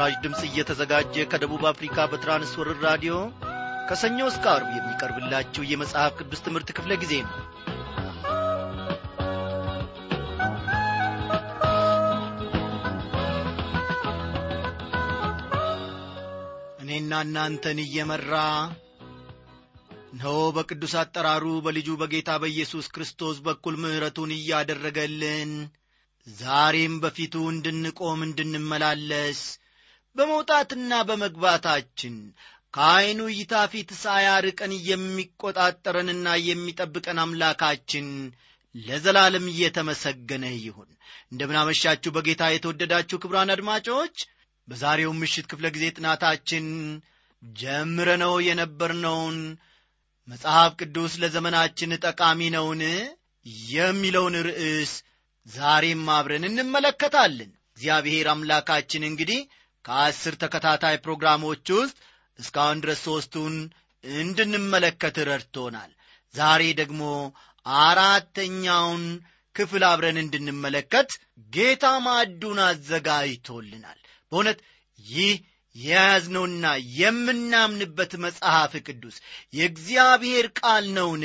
ይህ 0.00 0.04
በምስራች 0.04 0.24
ድምፅ 0.24 0.40
እየተዘጋጀ 0.46 1.14
ከደቡብ 1.30 1.62
አፍሪካ 1.70 1.96
በትራንስወርር 2.10 2.76
ራዲዮ 2.84 3.14
ከሰኞ 3.88 4.18
እስከ 4.28 4.44
አርብ 4.52 4.68
የሚቀርብላችሁ 4.74 5.62
የመጽሐፍ 5.66 6.12
ቅዱስ 6.18 6.40
ትምህርት 6.44 6.68
ክፍለ 6.76 6.92
ጊዜ 7.02 7.14
ነው። 7.24 7.34
እኔና 16.84 17.12
እናንተን 17.26 17.80
እየመራ 17.86 18.32
እነሆ 20.08 20.38
በቅዱስ 20.56 20.96
አጠራሩ 21.02 21.46
በልጁ 21.64 22.00
በጌታ 22.00 22.40
በኢየሱስ 22.40 22.88
ክርስቶስ 22.94 23.38
በኩል 23.46 23.76
ምሕረቱን 23.82 24.32
እያደረገልን 24.38 25.52
ዛሬም 26.26 26.94
በፊቱ 27.02 27.34
እንድንቆም 27.52 28.20
እንድንመላለስ 28.24 29.40
በመውጣትና 30.18 30.92
በመግባታችን 31.08 32.14
ከዐይኑ 32.74 33.20
እይታ 33.32 33.54
ፊት 33.72 33.90
ሳያርቀን 34.00 34.72
የሚቈጣጠረንና 34.88 36.28
የሚጠብቀን 36.46 37.18
አምላካችን 37.22 38.08
ለዘላለም 38.74 39.46
እየተመሰገነ 39.52 40.44
ይሁን። 40.58 40.90
እንደምናመሻችሁ 41.32 42.10
በጌታ 42.16 42.42
የተወደዳችሁ 42.50 43.16
ክብራን 43.22 43.52
አድማጮች 43.54 44.16
በዛሬው 44.68 45.12
ምሽት 45.20 45.46
ክፍለ 45.50 45.66
ጊዜ 45.74 45.86
ጥናታችን 45.96 46.66
ጀምረነው 47.42 48.34
የነበርነውን 48.46 49.38
መጽሐፍ 50.28 50.72
ቅዱስ 50.80 51.12
ለዘመናችን 51.22 51.98
ጠቃሚ 52.04 52.40
ነውን 52.56 52.82
የሚለውን 53.70 54.34
ርዕስ 54.48 54.92
ዛሬም 55.46 56.04
አብረን 56.16 56.44
እንመለከታለን። 56.48 57.50
እግዚአብሔር 57.70 58.26
አምላካችን 58.32 59.02
እንግዲህ 59.08 59.40
ከአስር 59.88 60.34
ተከታታይ 60.40 60.96
ፕሮግራሞች 61.04 61.66
ውስጥ 61.76 61.96
እስካሁን 62.38 62.80
ድረስ 62.82 62.98
ሦስቱን 63.06 63.54
እንድንመለከት 64.04 65.16
ረድቶናል። 65.28 65.90
ዛሬ 66.34 66.62
ደግሞ 66.80 67.02
አራተኛውን 67.66 69.04
ክፍል 69.54 69.82
አብረን 69.88 70.18
እንድንመለከት 70.22 71.08
ጌታ 71.52 71.84
ማዕዱን 72.04 72.58
አዘጋጅቶልናል። 72.66 73.98
በእውነት 74.32 74.58
ይህ 74.98 75.32
የያዝነውና 75.76 76.66
የምናምንበት 76.98 78.12
መጽሐፍ 78.24 78.72
ቅዱስ 78.86 79.16
የእግዚአብሔር 79.52 80.46
ቃል 80.60 80.84
ነውን? 80.96 81.24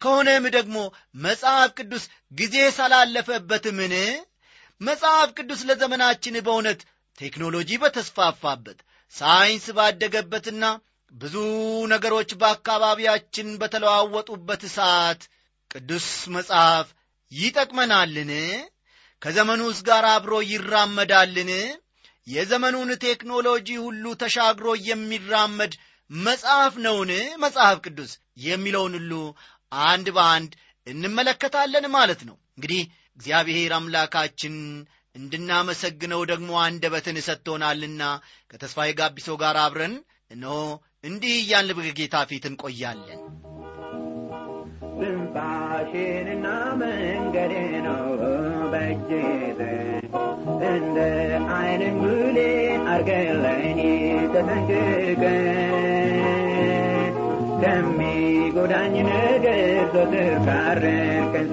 ከሆነም 0.00 0.44
ደግሞ 0.56 0.76
መጽሐፍ 1.24 1.70
ቅዱስ 1.78 2.04
ጊዜ 2.32 2.56
ሳላለፈበትምን? 2.76 3.94
መጽሐፍ 4.80 5.28
ቅዱስ 5.38 5.60
ለዘመናችን 5.68 6.36
በእውነት 6.46 6.80
ቴክኖሎጂ 7.18 7.70
በተስፋፋበት 7.82 8.78
ሳይንስ 9.14 9.66
ባደገበትና 9.76 10.64
ብዙ 11.12 11.34
ነገሮች 11.92 12.30
በአካባቢያችን 12.40 13.48
በተለዋወጡበት 13.60 14.62
ሰዓት 14.76 15.20
ቅዱስ 15.70 16.06
መጽሐፍ 16.36 16.86
ይጠቅመናልን? 17.32 18.30
ከዘመኑስ 19.22 19.78
ጋር 19.88 20.04
አብሮ 20.14 20.34
ይራመዳልን? 20.50 21.50
የዘመኑን 22.26 22.90
ቴክኖሎጂ 23.04 23.68
ሁሉ 23.84 24.04
ተሻግሮ 24.22 24.68
የሚራመድ 24.88 25.72
መጽሐፍ 26.10 26.74
ነውን? 26.86 27.10
መጽሐፍ 27.36 27.78
ቅዱስ 27.86 28.12
የሚለውን 28.46 28.94
ሁሉ 28.98 29.12
አንድ 29.86 30.08
በአንድ 30.16 30.52
እንመለከታለን 30.86 31.86
ማለት 31.96 32.20
ነው። 32.28 32.36
እንግዲህ 32.56 32.82
እግዚአብሔር 33.18 33.72
አምላካችን 33.78 34.54
እንድናመሰግነው 35.14 36.20
ደግሞ 36.30 36.50
አንደበትን 36.62 37.18
ሰጥቶናልና 37.26 38.02
ከተስፋዬ 38.50 38.90
ጋቢሶ 39.00 39.36
ጋር 39.42 39.56
አብረን 39.64 39.94
እነሆ 40.30 40.56
እንዲህ 41.04 41.34
እያልን 41.40 41.76
በጌታ 41.78 42.16
ፊት 42.30 42.44
እንቆያለን። 42.50 43.20
ትንፋሽንና 44.98 46.46
መንገዴ 46.80 47.54
ነው 47.86 48.04
በእጅት 48.72 49.60
እንደ 50.70 50.98
አይንን 51.56 51.96
ጉሌ 52.02 52.38
አርገለኝ 52.92 53.80
ተጠንቅቀ 54.34 55.24
ከሚጎዳኝ 57.62 58.94
ነገር 59.08 59.60
ዞትር 59.94 60.34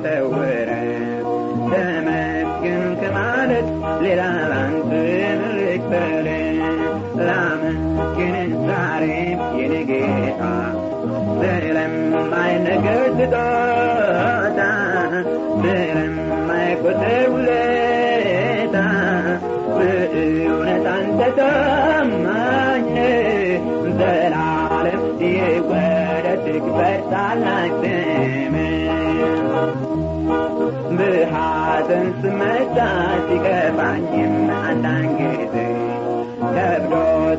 ሰውረ 0.04 0.70
ተመስግን 0.84 1.21
ከማለት 3.52 3.70
ሌላ 4.04 4.22
ላንተ 4.52 4.92
ልክፈል 5.58 6.28
ላመስግን 7.28 8.36
ዛሬም 8.68 9.40
የኔ 9.60 9.74
ጌታ 9.90 10.42
ስለማይነገር 11.42 13.04
ስጦታ 13.18 14.60
ስለማይቆጠር 15.64 17.28
ውለታ 17.34 18.78
በእውነት 19.76 20.88
አንተ 20.96 21.22
ታማኝ 21.40 22.90
ዘላለም 24.00 25.04
ይወደድ 25.28 26.48
ክበር 26.58 27.00
ታላቅ 27.14 27.82
ስም 27.84 28.56
በሐዘን 31.92 32.10
ስመታ 32.22 32.78
ሲከፋኝም 33.26 34.34
አንዳንድ 34.60 35.18
ጊዜ 35.32 35.56
ከብዶ 36.52 36.94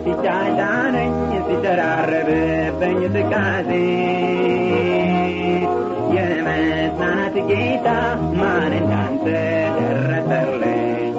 ሲጫጫነኝ 0.05 1.15
ሲደራረብብኝ 1.47 2.99
ትካዜ 3.15 3.71
የመጽናናት 6.17 7.37
ጌታ 7.51 7.89
ማን 8.33 8.75
እንዳንተ 8.81 9.27
ደረሰልኝ? 9.79 11.15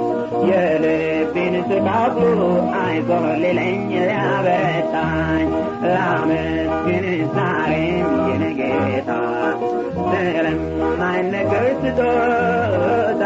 የልቤን 0.49 1.55
ስቃብሎ 1.69 2.39
አይዞ 2.81 3.09
ሌለኝ 3.43 3.79
ሊያበረታኝ 4.01 5.49
ላመስግን 5.87 7.05
ዛሬም 7.35 8.09
የኔ 8.29 8.45
ጌታ 10.13 10.21
ስለማይነገር 10.35 11.65
ስጦታ 11.81 13.23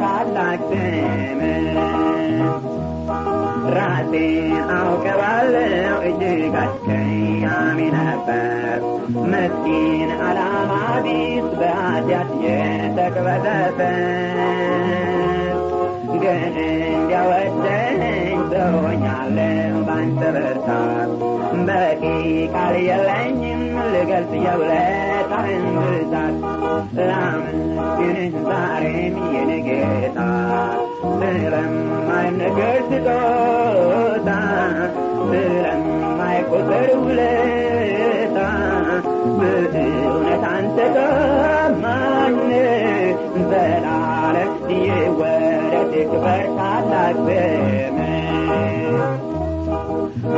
ታላቅ 0.00 0.62
ስም 0.70 1.40
ራሴን 3.74 4.48
አውቀባለሁ 4.76 5.64
እጅግ 6.08 6.54
አስቀያሚ 6.62 7.78
ነበር 7.96 8.78
መስኪን 9.32 10.10
አላማ 10.26 10.72
ቢስ 11.04 11.48
በኃጢአት 11.60 12.30
የተቅበዘበት 12.44 13.84
ግን 16.22 16.54
እንዲያወደኝ 16.64 18.00
ሰሆኛለሁ 18.52 19.74
ባንተ 19.88 20.20
በርታት 20.36 21.10
በቂ 21.68 22.02
ቃል 22.54 22.74
የለኝም 22.88 23.62
ልገልጽ 23.94 24.32
የውለታህን 24.46 25.64
ብዛት 25.76 26.36
ላመስግንህ 27.00 28.34
ዛሬም 28.48 29.16
የኔ 29.34 29.52
ስጦታ 32.88 34.28
ይወደድ 44.76 45.92
ክበር 46.10 46.44
ታላቅ 46.56 47.16
ስም 47.26 47.98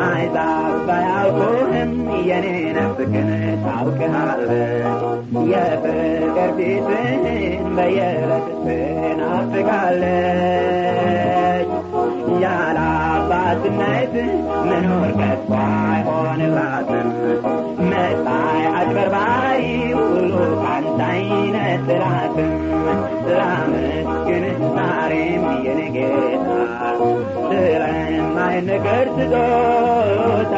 አይዛብ 0.04 0.76
ባያውቁህም 0.88 1.92
የኔ 2.28 2.46
ነፍስ 2.76 2.98
ግን 3.12 3.28
ታውቅሃለች 3.64 5.00
የፍቅር 5.52 6.50
ፊትህን 6.58 7.24
በየዕለት 7.76 8.48
ትናፍቃለች 8.64 10.08
ያለ 12.42 12.78
መኖር 14.68 15.10
ከቶ 15.18 15.50
አይሆንላትም 15.86 17.08
መጣይ 17.90 18.62
አጭበርባሪ 18.74 19.62
ሁሉ 20.00 20.32
ካንተ 20.98 21.08
አይነጥላትም 21.08 22.52
ላመስግን 23.28 24.44
ዛሬም 24.76 25.44
የኔ 25.66 25.80
ጌታ 25.94 26.46
ስለማ 27.42 27.84
ስለማይነገር 28.30 29.06
ስጦታ 29.16 30.54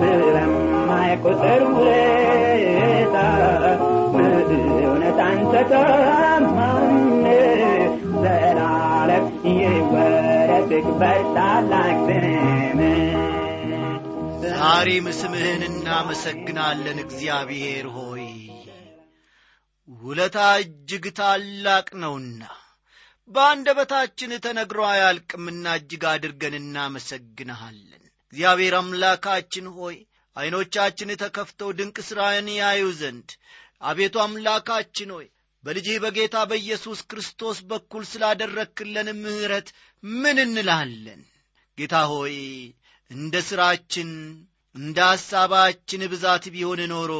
ስለማይቆጠር 0.00 1.62
ውለታ 1.72 3.16
በእውነት 4.14 5.20
አንተ 5.26 5.54
ታማኝ 5.72 6.94
ዘላለም 8.24 9.26
ይወረስክ 9.52 10.88
በታላቅ 11.00 11.98
ስምህ። 12.08 13.18
ዛሬም 14.52 15.06
ስምህን 15.18 15.62
እናመሰግናለን። 15.68 16.98
እግዚአብሔር 17.04 17.86
ሆይ 17.96 18.21
ውለታ 19.88 20.38
እጅግ 20.60 21.04
ታላቅ 21.18 21.88
ነውና 22.02 22.42
በአንደበታችን 23.30 24.32
ተነግሮ 24.44 24.80
አያልቅምና 24.88 25.64
እጅግ 25.78 26.02
አድርገን 26.10 26.54
እናመሰግንሃለን። 26.58 28.02
እግዚአብሔር 28.32 28.74
አምላካችን 28.78 29.66
ሆይ 29.76 29.96
ዐይኖቻችን 30.36 31.10
ተከፍተው 31.22 31.70
ድንቅ 31.78 31.96
ሥራን 32.08 32.48
ያዩ 32.54 32.84
ዘንድ 33.00 33.30
አቤቱ 33.82 34.16
አምላካችን 34.24 35.10
ሆይ 35.16 35.26
በልጅህ 35.64 35.96
በጌታ 36.04 36.36
በኢየሱስ 36.50 37.00
ክርስቶስ 37.10 37.58
በኩል 37.70 38.04
ስላደረክለን 38.12 39.08
ምሕረት 39.20 39.68
ምን 40.04 40.38
እንላለን? 40.44 41.20
ጌታ 41.78 41.96
ሆይ 42.12 42.36
እንደ 43.10 43.34
ሥራችን 43.48 44.10
እንደ 44.74 44.98
ሐሳባችን 45.10 46.02
ብዛት 46.12 46.44
ቢሆን 46.54 46.80
ኖሮ 46.92 47.12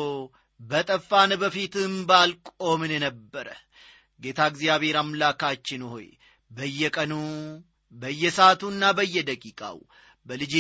በጠፋን 0.61 1.31
በፊትም 1.41 1.95
ባልቆምን 2.09 2.93
ነበረ። 3.05 3.49
ጌታ 4.21 4.41
እግዚአብሔር 4.51 4.97
አምላካችን 5.01 5.83
ሆይ 5.93 6.07
በየቀኑ 6.51 7.13
በየሰዓቱና 7.93 8.83
በየደቂቃው 8.99 9.79
በልጄ 10.27 10.55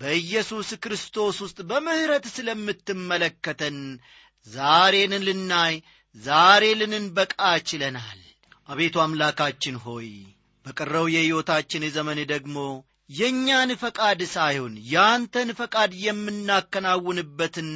በኢየሱስ 0.00 0.68
ክርስቶስ 0.84 1.36
ውስጥ 1.44 1.58
በምሕረት 1.70 2.26
ስለምትመለከተን 2.34 3.78
ዛሬን 4.46 5.14
ልናይ 5.26 5.74
ዛሬ 6.16 6.64
ልንበቃ 6.80 7.34
ችለናል። 7.68 8.20
አቤቱ 8.68 8.96
አምላካችን 9.02 9.76
ሆይ 9.84 10.08
በቀረው 10.66 11.06
የሕይወታችን 11.12 11.84
ዘመን 11.96 12.18
ደግሞ 12.32 12.56
የእኛን 13.10 13.70
ፈቃድ 13.82 14.20
ሳይሆን 14.32 14.74
ያንተን 14.92 15.50
ፈቃድ 15.60 15.92
የምናከናውንበትን 16.04 17.70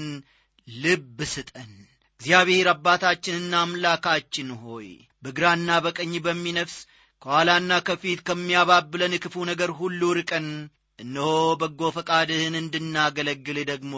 ልብ 0.68 1.18
ስጠን። 1.32 1.72
እግዚአብሔር 2.20 2.66
አባታችንና 2.72 3.52
አምላካችን 3.62 4.50
ሆይ 4.62 4.88
በግራና 5.22 5.70
በቀኝ 5.84 6.12
በሚነፍስ 6.26 6.76
ከኋላና 7.22 7.72
ከፊት 7.86 8.20
ከሚያባብለን 8.28 9.14
ክፉ 9.24 9.44
ነገር 9.50 9.70
ሁሉ 9.80 10.02
ርቀን 10.18 10.46
እነሆ 10.98 11.28
በጎ 11.60 11.90
ፈቃድህን 11.96 12.54
እንድናገለግል 12.60 13.58
ደግሞ 13.70 13.94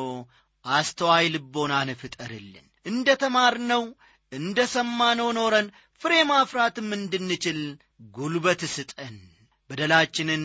አስተዋይ 0.65 1.27
ልቦናን 1.35 1.91
ፍጠርልን። 2.01 2.67
እንደ 2.87 3.09
ተማርነው 3.23 3.83
እንደ 4.33 4.59
ሰማነው 4.75 5.29
ኖረን 5.39 5.67
ፍሬ 6.01 6.15
ማፍራትም 6.31 6.89
እንድንችል 6.99 7.61
ጉልበት 8.15 8.63
ስጠን። 8.75 9.17
በደላችንን 9.71 10.43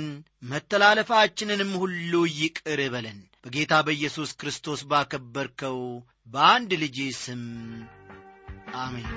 መተላለፋችንንም 0.52 1.72
ሁሉ 1.82 2.12
ይቅር 2.38 2.82
በለን 2.94 3.20
በጌታ 3.44 3.74
በኢየሱስ 3.86 4.30
ክርስቶስ 4.34 4.82
ባከበርከው 4.90 5.78
በአንድ 6.34 6.72
ልጅ 6.82 6.98
ስም 7.20 7.44
አሜን። 8.76 9.08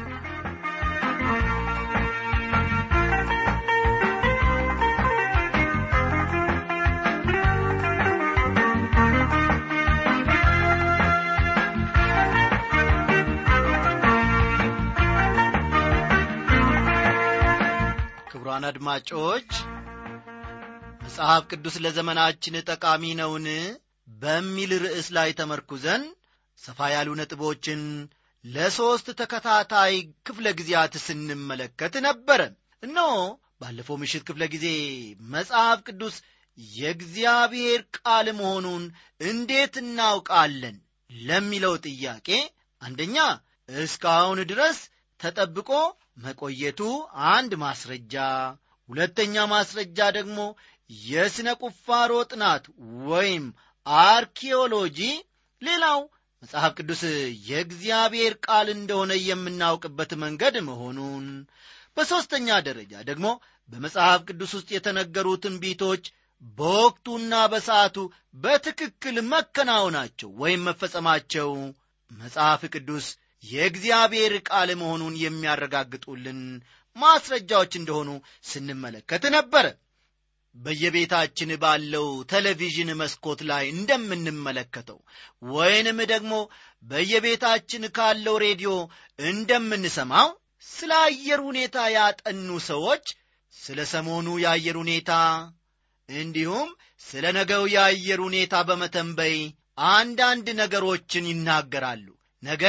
ክቡራን 18.33 18.67
አድማጮች 18.69 19.51
መጽሐፍ 21.05 21.43
ቅዱስ 21.51 21.77
ለዘመናችን 21.85 22.65
ጠቃሚ 22.69 23.15
ነውን 23.19 23.47
በሚል 24.09 24.73
ርዕስ 24.85 25.07
ላይ 25.17 25.31
ተመርኩዘን 25.39 26.03
ሰፋ 26.59 26.89
ያሉ 26.95 27.09
ነጥቦችን 27.21 27.83
ለሦስት 28.45 29.07
ተከታታይ 29.21 29.95
ክፍለ 30.27 30.47
ጊዜያት 30.59 30.95
ስንመለከት 31.05 31.95
ነበረ 32.07 32.41
እነሆ 32.83 33.11
ባለፈው 33.61 33.97
ምሽት 34.03 34.23
ክፍለ 34.29 34.45
ጊዜ 34.55 34.67
መጽሐፍ 35.35 35.81
ቅዱስ 35.89 36.17
የእግዚአብሔር 36.77 37.81
ቃል 37.99 38.27
መሆኑን 38.39 38.83
እንዴት 39.25 39.75
እናውቃለን 39.83 40.77
ለሚለው 41.11 41.75
ጥያቄ 41.87 42.29
አንደኛ 42.83 43.17
እስካሁን 43.69 44.41
ድረስ 44.53 44.79
ተጠብቆ 45.21 45.71
መቆየቱ 46.25 46.81
አንድ 47.33 47.53
ማስረጃ 47.65 48.15
ሁለተኛ 48.89 49.45
ማስረጃ 49.53 49.99
ደግሞ 50.19 50.39
የሥነ 51.07 51.49
ቁፋሮ 51.63 52.13
ጥናት 52.33 52.65
ወይም 53.11 53.45
አርኪኦሎጂ። 53.87 54.99
ሌላው 55.63 56.01
መጽሐፍ 56.43 56.73
ቅዱስ 56.79 57.03
የእግዚአብሔር 57.49 58.35
ቃል 58.47 58.69
እንደሆነ 58.75 59.13
የምናውቅበት 59.23 60.13
መንገድ 60.23 60.55
መሆኑን። 60.69 61.27
በሦስተኛ 61.97 62.49
ደረጃ 62.69 62.93
ደግሞ 63.11 63.27
በመጽሐፍ 63.71 64.21
ቅዱስ 64.29 64.53
ውስጥ 64.57 64.69
የተነገሩ 64.75 65.29
ትንቢቶች 65.43 66.05
በወቅቱና 66.59 67.35
በሰዓቱ 67.53 67.97
በትክክል 68.37 69.17
መከናወናቸው 69.33 70.31
ወይም 70.43 70.65
መፈጸማቸው 70.69 71.51
መጽሐፍ 72.11 72.63
ቅዱስ 72.75 73.07
የእግዚአብሔር 73.45 74.35
ቃል 74.49 74.71
መሆኑን 74.81 75.15
የሚያረጋግጡልን 75.23 76.41
ማስረጃዎች 76.97 77.73
እንደሆኑ 77.79 78.11
ስንመለከት 78.45 79.25
ነበረ 79.37 79.67
በየቤታችን 80.57 81.51
ባለው 81.63 82.07
ቴሌቪዥን 82.33 82.91
መስኮት 83.01 83.41
ላይ 83.51 83.65
እንደምንመለከተው 83.75 84.99
ወይንም 85.53 85.99
ደግሞ 86.13 86.33
በየቤታችን 86.85 87.85
ካለው 87.97 88.37
ሬዲዮ 88.45 88.73
እንደምንሰማው 89.25 90.29
ስለ 90.67 90.93
አየር 91.07 91.41
ሁኔታ 91.49 91.77
ያጠኑ 91.95 92.49
ሰዎች 92.71 93.05
ስለ 93.53 93.81
ሰሞኑ 93.93 94.29
የአየር 94.43 94.77
ሁኔታ 94.83 95.13
እንዲሁም 96.09 96.69
ስለ 97.01 97.25
ነገው 97.39 97.65
የአየር 97.75 98.21
ሁኔታ 98.27 98.55
በመተንበይ 98.69 99.37
አንዳንድ 99.93 100.47
ነገሮችን 100.61 101.29
ይናገራሉ። 101.31 102.07
ነገ 102.43 102.65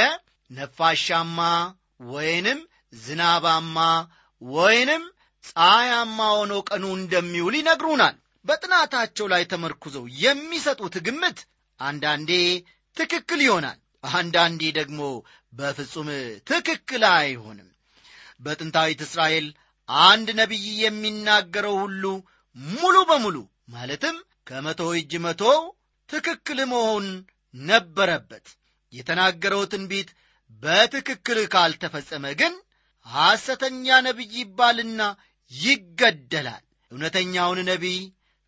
ነፋሻማ 0.52 1.40
ወይንም 2.14 2.60
ዝናባማ 2.98 3.78
ወይንም 4.42 5.04
ፀሐያማ 5.50 6.20
ሆኖ 6.36 6.54
ቀኑ 6.70 6.86
እንደሚውል 7.00 7.56
ይነግሩናል። 7.60 8.16
በጥናታቸው 8.46 9.26
ላይ 9.34 9.44
ተመርኩዘው 9.52 10.06
የሚሰጡት 10.24 10.96
ግምት 11.06 11.40
አንዳንዴ 11.80 12.32
ትክክል 12.98 13.42
ይሆናል 13.46 13.78
አንዳንዴ 14.14 14.62
ደግሞ 14.80 15.02
በፍጹም 15.54 16.10
ትክክል 16.50 17.04
አይሆንም። 17.14 17.70
በጥንታዊት 18.40 19.02
እስራኤል 19.06 19.48
አንድ 19.90 20.28
ነቢይ 20.40 20.66
የሚናገረው 20.84 21.76
ሁሉ 21.84 22.04
ሙሉ 22.56 22.96
በሙሉ 23.10 23.38
ማለትም 23.70 24.16
ከመቶ 24.48 24.82
እጅ 24.98 25.14
መቶ 25.26 25.42
ትክክል 26.10 26.60
መሆን 26.74 27.06
ነበረበት። 27.54 28.46
የተናገረው 28.94 29.62
ትንቢት 29.72 30.10
በትክክል 30.64 31.40
ካልተፈጸመ 31.54 32.26
ግን 32.42 32.54
ሐሰተኛ 33.06 33.96
ነቢይ 34.08 34.34
ይባልና 34.40 35.02
ይገደላል። 35.54 36.64
እውነተኛውን 36.92 37.60
ነቢይ 37.70 38.00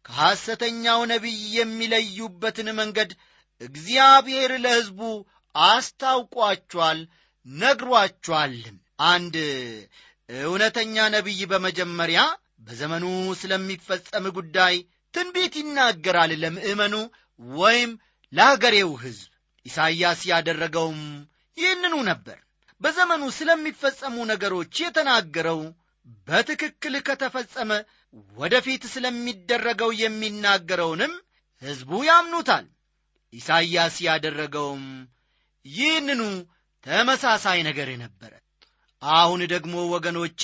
ከሐሰተኛው 0.06 1.00
ነቢይ 1.12 1.40
የሚለዩበትን 1.58 2.68
መንገድ 2.80 3.12
እግዚአብሔር 3.62 4.52
ለሕዝቡ 4.64 5.00
አስታውቋቸዋል 5.56 7.00
ነግሯቸዋልም። 7.46 8.78
አንድ 9.10 9.36
እውነተኛ 10.30 10.96
ነቢይ 11.16 11.42
በመጀመሪያ 11.52 12.20
በዘመኑ 12.60 13.06
ስለሚፈጸም 13.42 14.26
ጉዳይ 14.38 14.76
ትንቢት 15.14 15.54
ይናገራል 15.60 16.32
ለምእመኑ 16.44 16.96
ወይም 17.58 17.92
ለአገሬው 18.34 18.92
ሕዝብ። 19.04 19.30
ኢሳይያስ 19.66 20.22
ያደረገውም 20.32 21.02
ይህንኑ 21.58 21.96
ነበር። 22.10 22.38
በዘመኑ 22.82 23.24
ስለሚፈጸሙ 23.38 24.16
ነገሮች 24.32 24.74
የተናገረው 24.84 25.60
በትክክል 26.28 26.96
ከተፈጸመ 27.08 27.72
ወደፊት 28.38 28.84
ስለሚደረገው 28.94 29.92
የሚናገረውንም 30.02 31.14
ሕዝቡ 31.62 31.92
ያምኑታል። 32.08 32.66
ኢሳይያስ 33.34 33.96
ያደረገውም 34.08 34.84
ይህንኑ 35.66 36.22
ተመሳሳይ 36.86 37.60
ነገር 37.68 37.90
ነበረ 38.04 38.34
አሁን 39.02 39.42
ደግሞ 39.54 39.76
ወገኖቼ 39.94 40.42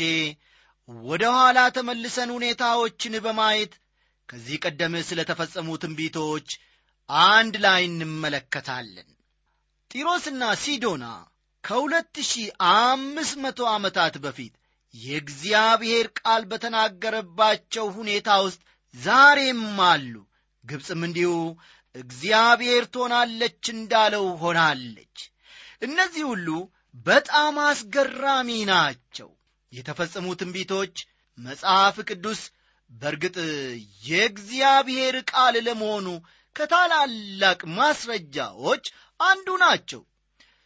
ወደ 1.06 1.24
ኋላ 1.36 1.60
ተመልሰን 1.76 2.30
ሁኔታዎችን 2.36 3.14
በማየት 3.26 3.74
ከዚህ 4.30 4.58
ቀደም 4.66 4.94
ስለ 5.10 5.20
ተፈጸሙ 5.30 5.70
ትንቢቶች 5.82 6.48
አንድ 7.10 7.56
ላይ 7.66 7.82
እንመለከታለን። 7.88 9.10
ጢሮስና 9.92 10.44
ሲዶና 10.64 11.06
ከሁለት 11.64 12.16
ሺህ 12.30 12.50
አምስት 12.74 13.36
መቶ 13.44 13.62
ዓመታት 13.74 14.16
በፊት 14.24 14.54
የእግዚአብሔር 14.94 16.08
ቃል 16.20 16.42
በተናገረባቸው 16.46 17.86
ሁኔታ 17.98 18.30
ውስጥ 18.46 18.62
ዛሬም 18.94 19.62
አሉ። 19.86 20.14
ግብፅም 20.64 21.02
እንዲሁ 21.08 21.32
እግዚአብሔር 21.96 22.84
ትሆናለች 22.94 23.64
እንዳለው 23.74 24.26
ሆናለች። 24.42 25.18
እነዚህ 25.82 26.24
ሁሉ 26.32 26.48
በጣም 27.06 27.56
አስገራሚ 27.66 28.50
ናቸው። 28.72 29.30
የተፈጸሙ 29.72 30.28
ትንቢቶች 30.36 30.96
መጽሐፍ 31.38 31.98
ቅዱስ 32.10 32.42
በእርግጥ 32.90 33.36
የእግዚአብሔር 34.08 35.16
ቃል 35.32 35.56
ለመሆኑ 35.68 36.08
ከታላላቅ 36.56 37.60
ማስረጃዎች 37.78 38.86
አንዱ 39.20 39.50
ናቸው። 39.64 40.02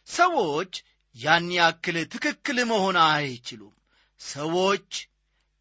ሰዎች 0.08 0.72
ያን 1.16 1.48
ያክል 1.56 1.96
ትክክል 2.14 2.58
መሆን 2.70 2.96
አይችሉም 3.06 3.74
ሰዎች 4.20 4.90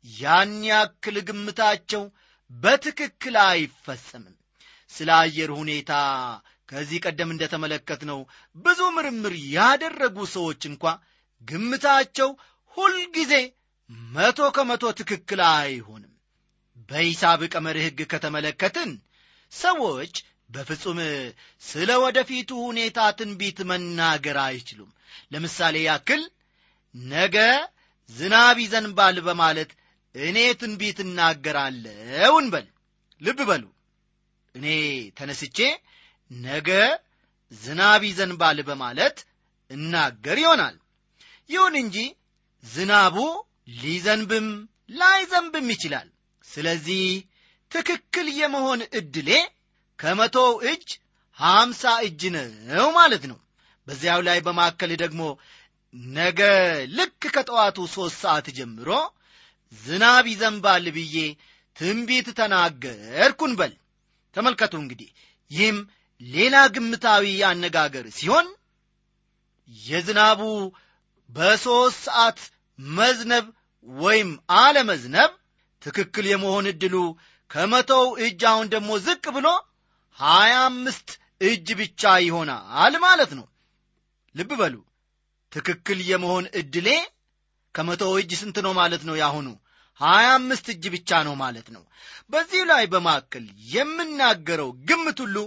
ያን 0.05 0.53
ያክል 0.69 1.15
ግምታቸው 1.27 2.03
በትክክል 2.51 3.35
አይፈጸምም። 3.45 4.35
ስለ 4.91 5.09
አየር 5.19 5.51
ሁኔታ 5.59 5.93
ከዚህ 6.69 6.99
ቀደም 7.05 7.29
እንደተመለከትነው 7.33 8.19
ብዙ 8.55 8.79
ምርምር 8.95 9.33
ያደረጉ 9.55 10.17
ሰዎች 10.35 10.61
እንኳ 10.69 10.83
ግምታቸው 11.47 12.29
ሁልጊዜ 12.77 13.33
መቶ 14.13 14.39
ከመቶ 14.55 14.83
ትክክል 14.99 15.41
አይሆንም። 15.51 16.13
በሂሳብ 16.89 17.41
ቀመር 17.53 17.77
ሕግ 17.85 17.99
ከተመለከትን 18.11 18.91
ሰዎች 19.51 20.13
በፍጹም 20.49 20.99
ስለ 21.61 21.91
ወደፊቱ 22.03 22.49
ሁኔታ 22.65 22.99
ትንቢት 23.19 23.59
መናገር 23.69 24.37
አይችሉም። 24.45 24.91
ለምሳሌ 25.33 25.75
ያክል 25.87 26.21
ነገ 26.95 27.37
ዝናብ 28.09 28.57
ይዘንባል 28.63 29.17
በማለት 29.27 29.71
እኔ 30.15 30.37
ትንቢት 30.59 30.97
እናገራለሁ 31.05 32.33
እንበል 32.41 32.67
ልብ 33.21 33.39
በሉ። 33.49 33.63
እኔ 34.55 34.65
ተነስቼ 35.17 35.57
ነገ 36.31 36.69
ዝናብ 37.51 38.01
ይዘንባል 38.09 38.59
በማለት 38.69 39.17
እናገር 39.71 40.37
ይሆናል። 40.43 40.75
ይሁን 41.49 41.75
እንጂ 41.81 41.97
ዝናቡ 42.63 43.17
ሊዘንብም 43.81 44.47
ላይዘንብም 44.95 45.67
ይችላል። 45.73 46.07
ስለዚህ 46.45 47.03
ትክክል 47.71 48.27
የመሆን 48.39 48.81
ዕድሌ 48.99 49.29
ከመቶው 49.99 50.49
እጅ 50.71 50.87
ሀምሳ 51.37 51.83
እጅ 52.07 52.21
ነው 52.35 52.87
ማለት 52.97 53.23
ነው። 53.31 53.37
በዚያው 53.87 54.21
ላይ 54.27 54.39
በማከል 54.45 54.91
ደግሞ 55.03 55.21
ነገ 56.15 56.39
ልክ 56.89 57.21
ከጠዋቱ 57.35 57.77
ሦስት 57.93 58.17
ሰዓት 58.23 58.47
ጀምሮ 58.57 58.89
ዝናብ 59.73 60.25
ይዘንባል 60.31 60.85
ብዬ 60.95 61.15
ትንቢት 61.75 62.27
ተናገርኩን 62.39 63.53
በል። 63.59 63.73
ተመልከቱ 64.35 64.73
እንግዲህ 64.81 65.09
ይህም 65.51 65.77
ሌላ 66.21 66.55
ግምታዊ 66.75 67.25
አነጋገር 67.49 68.05
ሲሆን 68.17 68.47
የዝናቡ 69.69 70.41
በሦስት 71.29 71.99
ሰዓት 72.05 72.39
መዝነብ 72.79 73.45
ወይም 73.87 74.29
አለመዝነብ 74.59 75.31
ትክክል 75.81 76.25
የመሆን 76.29 76.65
ዕድሉ 76.71 76.95
ከመቶው 77.51 78.05
እጅ 78.25 78.41
አሁን 78.51 78.67
ደግሞ 78.73 78.91
ዝቅ 79.05 79.23
ብሎ 79.35 79.47
ሀያ 80.19 80.53
አምስት 80.67 81.09
እጅ 81.41 81.67
ብቻ 81.79 82.13
ይሆናል 82.25 82.93
ማለት 83.05 83.31
ነው። 83.39 83.45
ልብ 84.35 84.51
በሉ 84.61 84.75
ትክክል 85.51 85.99
የመሆን 86.07 86.45
ዕድሌ 86.59 86.87
ከመቶው 87.75 88.13
እጅ 88.19 88.31
ስንት 88.39 88.57
ነው 88.65 88.73
ማለት 88.79 89.01
ነው 89.09 89.15
ያሁኑ? 89.21 89.47
ሀያ 90.01 90.27
አምስት 90.37 90.65
እጅ 90.73 90.83
ብቻ 90.95 91.09
ነው 91.27 91.35
ማለት 91.41 91.67
ነው። 91.75 91.83
በዚህ 92.29 92.61
ላይ 92.71 92.83
በማከል 92.93 93.45
የምናገረው 93.73 94.69
ግምት 94.87 95.19
ሁሉ 95.23 95.37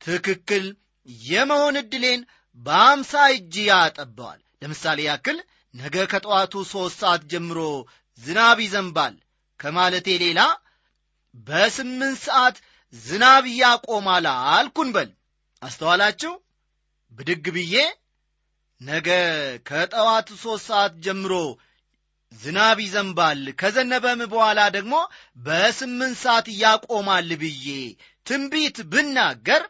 ትክክል 0.00 0.64
የመሆን 1.26 1.76
ዕድሌን 1.82 2.20
በአምሳ 2.58 3.12
እጅ 3.34 3.54
ያጠበዋል። 3.68 4.40
ለምሳሌ 4.62 4.98
ያክል 5.08 5.38
ነገ 5.74 5.96
ከጠዋቱ 6.12 6.54
ሦስት 6.72 6.96
ሰዓት 7.02 7.22
ጀምሮ 7.32 7.58
ዝናብ 8.20 8.58
ይዘንባል 8.64 9.14
ከማለቴ 9.60 10.08
ሌላ 10.24 10.40
በስምንት 11.46 12.18
ሰዓት 12.26 12.56
ዝናብ 12.94 13.44
ያቆማል 13.60 14.26
አልኩን 14.52 14.88
በል። 14.94 15.10
አስተዋላችሁ? 15.62 16.32
ብድግ 17.12 17.44
ብዬ 17.56 17.74
ነገ 18.82 19.08
ከጠዋት 19.66 20.28
ሦስት 20.42 20.64
ሰዓት 20.68 20.94
ጀምሮ 21.04 21.32
ዝናብ 22.32 22.78
ይዘንባል። 22.80 23.42
ከዘነበም 23.60 24.20
በኋላ 24.32 24.60
ደግሞ 24.76 24.94
በስምንት 25.38 26.16
ሰዓት 26.22 26.46
ያቆማል 26.62 27.30
ብዬ 27.42 27.66
ትንቢት 28.26 28.76
ብናገር 28.92 29.62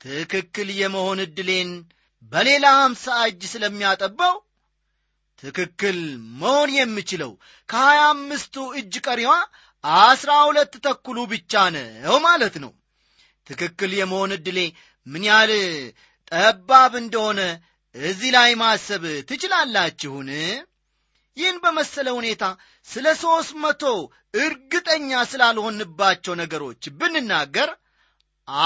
ትክክል 0.00 0.68
የመሆን 0.80 1.20
ዕድሌን 1.24 1.70
በሌላ 2.32 2.66
ሀምሳ 2.78 3.06
እጅ 3.28 3.42
ስለሚያጠባው 3.52 4.36
ትክክል 5.42 5.98
መሆን 6.40 6.70
የምችለው 6.76 7.32
ከሀያ 7.68 8.02
አምስቱ 8.12 8.64
እጅ 8.80 8.94
ቀሪዋ 9.06 9.32
አስራ 10.02 10.32
ሁለት 10.46 10.74
ተኩሉ 10.86 11.18
ብቻ 11.32 11.52
ነው 11.74 12.16
ማለት 12.24 12.54
ነው። 12.64 12.72
ትክክል 13.46 13.90
የመሆን 13.98 14.30
ዕድሌ 14.36 14.58
ምን 15.06 15.24
ያህል 15.28 15.52
ጠባብ 16.30 16.92
እንደሆነ 17.02 17.40
እዚህ 18.04 18.30
ላይ 18.34 18.50
ማሰብ 18.60 19.04
ትችላላችሁን? 19.28 20.30
ይህን 21.36 21.56
በመሰለ 21.62 22.08
ሁኔታ 22.18 22.44
ስለ 22.88 23.06
ሦስት 23.22 23.52
መቶ 23.62 23.82
እርግጠኛ 24.40 25.10
ስላልሆንባቸው 25.30 26.34
ነገሮች 26.42 26.82
ብንናገር 26.98 27.70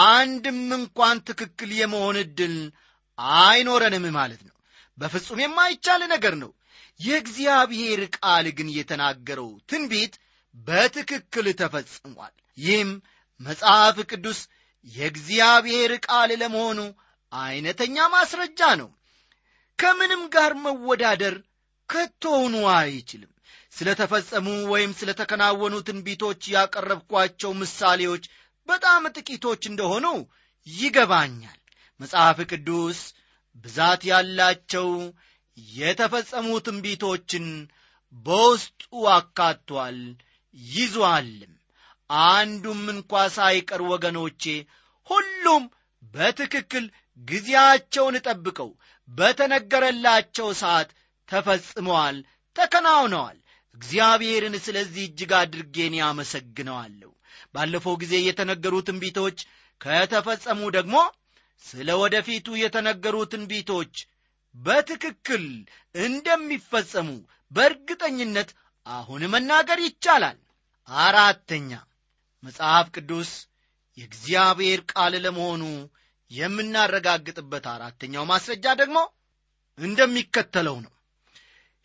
አንድም 0.06 0.60
እንኳን 0.78 1.16
ትክክል 1.28 1.70
የመሆን 1.78 2.16
ዕድል 2.22 2.56
አይኖረንም 3.38 4.06
ማለት 4.18 4.42
ነው። 4.48 4.56
በፍጹም 4.98 5.42
የማይቻል 5.42 6.02
ነገር 6.14 6.34
ነው። 6.42 6.50
የእግዚአብሔር 7.00 8.00
ቃል 8.16 8.46
ግን 8.56 8.68
የተናገረው 8.76 9.50
ትንቢት 9.70 10.14
በትክክል 10.54 11.46
ተፈጽሟል። 11.60 12.34
ይህም 12.58 12.90
መጽሐፍ 13.40 13.98
ቅዱስ 14.10 14.40
የእግዚአብሔር 14.86 15.92
ቃል 16.06 16.30
ለመሆኑ 16.42 16.80
ዐይነተኛ 17.32 17.96
ማስረጃ 18.14 18.60
ነው 18.80 18.88
ከምንም 19.80 20.22
ጋር 20.34 20.52
መወዳደር 20.64 21.36
ከቶውኑ 21.88 22.54
አይችልም። 22.74 23.30
ስለ 23.72 23.88
ተፈጸሙ 24.00 24.46
ወይም 24.72 24.92
ስለ 24.98 25.10
ተከናወኑ 25.20 25.74
ትንቢቶች 25.88 26.42
ያቀረብኳቸው 26.54 27.50
ምሳሌዎች 27.60 28.24
በጣም 28.68 29.02
ጥቂቶች 29.16 29.62
እንደሆኑ 29.70 30.06
ይገባኛል። 30.66 31.58
መጽሐፍ 32.00 32.38
ቅዱስ 32.50 33.00
ብዛት 33.64 34.02
ያላቸው 34.10 34.88
የተፈጸሙ 35.74 36.48
ትንቢቶችን 36.66 37.46
በውስጡ 38.26 38.82
አካቷል 39.14 39.98
ይዟልም። 40.72 41.54
አንዱም 42.28 42.82
እንኳ 42.94 43.22
ሳይቀር 43.36 43.82
ወገኖቼ 43.92 44.42
ሁሉም 45.10 45.64
በትክክል 46.14 46.84
ጊዜያቸውን 47.20 48.16
ጠብቀው 48.26 48.70
በተነገረላቸው 49.10 50.48
ሰዓት 50.60 50.90
ተፈጽመዋል 51.28 52.16
ተከናውነዋል። 52.56 53.38
እግዚአብሔርን 53.76 54.54
ስለዚህ 54.64 55.02
እጅግ 55.08 55.32
አድርጌን 55.38 55.94
ያመሰግነዋለሁ 56.00 57.10
ባለፈው 57.54 57.94
ጊዜ 58.02 58.14
የተነገሩ 58.22 58.74
ትንቢቶች 58.88 59.38
ከተፈጸሙ 59.80 60.60
ደግሞ 60.76 60.96
ስለ 61.64 61.88
ወደፊቱ 62.02 62.48
የተነገሩ 62.60 63.16
ትንቢቶች 63.32 63.94
በትክክል 64.54 65.44
እንደሚፈጸሙ 65.94 67.08
በእርግጠኝነት 67.50 68.50
አሁን 68.86 69.22
መናገር 69.34 69.78
ይቻላል። 69.86 70.38
አራተኛ 70.88 71.70
መጽሐፍ 72.42 72.86
ቅዱስ 72.96 73.30
የእግዚአብሔር 73.98 74.80
ቃል 74.92 75.14
ለመሆኑ 75.24 75.62
የምናረጋግጥበት 76.30 77.64
አራተኛው 77.72 78.24
ማስረጃ 78.30 78.66
ደግሞ 78.80 78.98
እንደሚከተለው 79.78 80.76
ነው። 80.84 80.92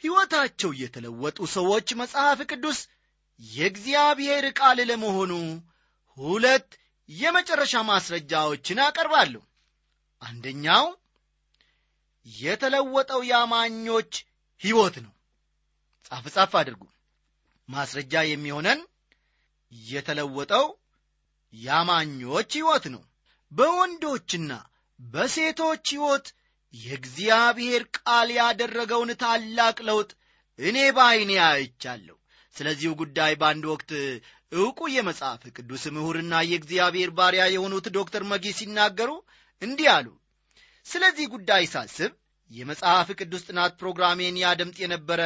ሕይወታቸው 0.03 0.71
የተለወጡ 0.79 1.37
ሰዎች 1.55 1.87
መጽሐፍ 2.01 2.39
ቅዱስ 2.51 2.79
የእግዚአብሔር 3.39 4.45
ቃል 4.59 4.79
ለመሆኑ 4.89 5.31
ሁለት 6.17 6.67
የመጨረሻ 7.09 7.75
ማስረጃዎችን 7.89 8.79
አቀርባለሁ 8.85 9.41
አንደኛው 10.21 10.85
የተለወጠው 12.25 13.21
የአማኞች 13.29 14.11
ሕይወት 14.61 14.95
ነው። 15.05 15.11
ጻፍ 16.07 16.25
ጻፍ 16.35 16.53
አድርጉ። 16.59 16.83
ማስረጃ 17.69 18.13
የሚሆነን 18.27 18.79
የተለወጠው 19.71 20.65
የአማኞች 21.53 22.49
ሕይወት 22.57 22.85
ነው 22.93 23.03
በወንዶችና 23.51 24.51
በሴቶች 24.99 25.85
ሕይወት 25.93 26.27
የእግዚአብሔር 26.73 27.83
ቃል 27.97 28.29
ያደረገውን 28.37 29.11
ታላቅ 29.21 29.77
ለውጥ 29.89 30.09
እኔ 30.59 30.77
በዐይኔ 30.97 31.31
አይቻለሁ። 31.47 32.15
ስለዚሁ 32.55 32.91
ጉዳይ 33.01 33.33
በአንድ 33.39 33.63
ወቅት 33.71 33.91
ዕውቁ 34.51 34.79
የመጽሐፍ 34.93 35.41
ቅዱስ 35.57 35.83
ምሁርና 35.95 36.33
የእግዚአብሔር 36.47 37.09
ባሪያ 37.17 37.45
የሆኑት 37.53 37.87
ዶክተር 37.97 38.23
መጊ 38.31 38.53
ሲናገሩ 38.59 39.11
እንዲህ 39.61 39.89
አሉ። 39.95 40.07
ስለዚህ 40.85 41.25
ጉዳይ 41.33 41.63
ሳስብ 41.73 42.11
የመጽሐፍ 42.51 43.07
ቅዱስ 43.19 43.43
ጥናት 43.47 43.73
ፕሮግራሜን 43.79 44.35
ያደምጥ 44.41 44.77
የነበረ 44.81 45.21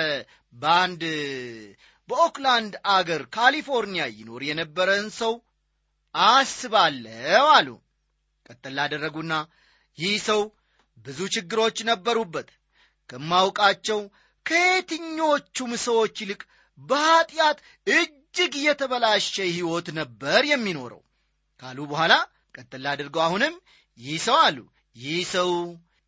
በአንድ 0.53 1.01
በኦክላንድ 2.09 2.73
አገር 2.93 3.23
ካሊፎርኒያ 3.35 4.03
ይኖር 4.15 4.41
የነበረን 4.47 5.07
ሰው 5.19 5.33
አስባለው 6.15 7.47
አሉ 7.57 7.67
ቀጠል 8.49 8.73
ላደረጉና 8.77 9.33
ይህ 9.97 10.15
ሰው 10.27 10.41
ብዙ 10.97 11.19
ችግሮች 11.35 11.77
ነበሩበት። 11.89 12.47
ከማውቃቸው 13.09 13.99
ከየትኞቹም 14.45 15.71
ሰዎች 15.85 16.15
ይልቅ 16.23 16.41
በኀጢአት 16.77 17.57
እጅግ 17.91 18.53
የተበላሸ 18.65 19.33
ሕይወት 19.49 19.87
ነበር 19.99 20.41
የሚኖረው። 20.49 21.01
ካሉ 21.61 21.77
በኋላ 21.91 22.13
ቀጥል 22.55 22.85
አድርገው 22.91 23.23
አሁንም 23.25 23.55
ይህ 23.99 24.17
ሰው 24.27 24.37
አሉ። 24.45 24.57
ይህ 24.95 25.19
ሰው 25.33 25.51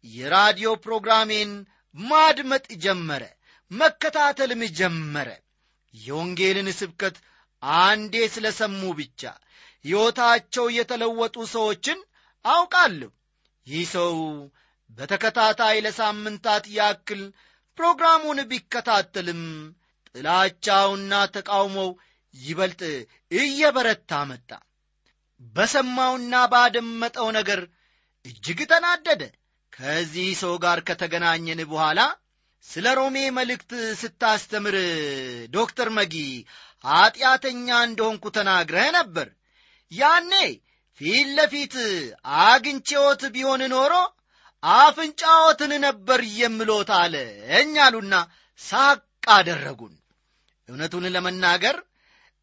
የራዲዮ 0.05 0.69
ፕሮግራሜን 0.85 1.51
ማድመጥ 1.95 2.65
ጀመረ 2.83 3.23
መከታተልም 3.71 4.61
ጀመረ። 4.79 5.29
የወንጌልን 5.93 6.69
ስብከት 6.79 7.15
አንዴ 7.81 8.15
ስለ 8.35 8.47
ሰሙ 8.59 8.81
ብቻ 8.99 9.21
ሕይወታቸው 9.85 10.65
የተለወጡ 10.77 11.35
ሰዎችን 11.53 11.99
አውቃለሁ። 12.45 13.09
ይህ 13.67 13.83
ሰው 13.93 14.13
በተከታታይ 14.89 15.77
ለሳምንታት 15.85 16.65
ያክል 16.77 17.21
ፕሮግራሙን 17.77 18.39
ቢከታተልም 18.49 19.43
ጥላቻውና 20.15 21.13
ተቃውሞው 21.35 21.91
ይበልጥ 22.33 22.81
እየበረታ 23.37 24.11
መጣ። 24.29 24.49
በሰማውና 25.55 26.33
ባደመጠው 26.51 27.27
ነገር 27.37 27.61
እጅግ 28.25 28.59
ተናደደ። 28.71 29.21
ከዚህ 29.73 30.29
ሰው 30.41 30.53
ጋር 30.63 30.79
ከተገናኘን 30.87 31.61
በኋላ 31.71 31.99
ስለ 32.65 32.87
ሮሜ 32.99 33.17
መልእክት 33.37 33.71
ስታስተምር 34.01 34.75
ዶክተር 35.53 35.89
መጊ 35.97 36.15
ኀጢአተኛ 36.83 37.67
እንደሆንኩ 37.87 38.25
ተናግረህ 38.37 38.89
ነበር። 38.97 39.27
ያኔ 39.91 40.33
ፊት 40.99 41.27
ለፊት 41.37 41.75
አግኝቼዎት 42.43 43.21
ቢሆን 43.33 43.61
ኖሮ 43.73 43.93
አፍንጫዎትን 44.63 45.71
ነበር 45.85 46.19
የምሎት 46.39 46.89
አለኝ 46.97 47.71
አሉና 47.85 48.15
ሳቅ 48.61 48.99
አደረጉን። 49.35 49.95
እውነቱን 50.69 51.05
ለመናገር 51.15 51.77